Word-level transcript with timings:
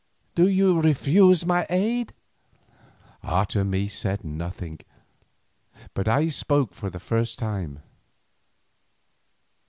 Do 0.33 0.47
you 0.47 0.79
refuse 0.81 1.45
my 1.45 1.67
aid?" 1.69 2.13
Otomie 3.23 3.87
said 3.87 4.23
nothing, 4.23 4.79
but 5.93 6.07
I 6.07 6.27
spoke 6.29 6.73
for 6.73 6.89
the 6.89 6.99
first 6.99 7.37
time. 7.37 7.83